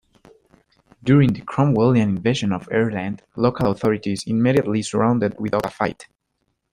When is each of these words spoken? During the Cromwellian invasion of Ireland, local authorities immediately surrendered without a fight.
During 1.03 1.33
the 1.33 1.41
Cromwellian 1.41 2.09
invasion 2.09 2.51
of 2.53 2.67
Ireland, 2.71 3.21
local 3.35 3.69
authorities 3.69 4.23
immediately 4.25 4.81
surrendered 4.81 5.39
without 5.39 5.67
a 5.67 5.69
fight. 5.69 6.07